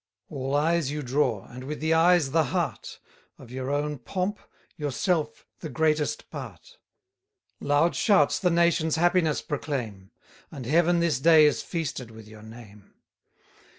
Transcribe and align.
All 0.29 0.55
eyes 0.55 0.89
you 0.89 1.03
draw, 1.03 1.45
and 1.47 1.63
with 1.65 1.79
the 1.79 1.93
eyes 1.93 2.31
the 2.31 2.45
heart: 2.45 2.99
Of 3.37 3.51
your 3.51 3.69
own 3.69 3.99
pomp, 3.99 4.39
yourself 4.75 5.45
the 5.59 5.69
greatest 5.69 6.31
part: 6.31 6.79
Loud 7.59 7.95
shouts 7.95 8.39
the 8.39 8.49
nation's 8.49 8.95
happiness 8.95 9.43
proclaim, 9.43 10.09
And 10.49 10.65
Heaven 10.65 11.01
this 11.01 11.19
day 11.19 11.45
is 11.45 11.61
feasted 11.61 12.09
with 12.09 12.27
your 12.27 12.41
name. 12.41 12.95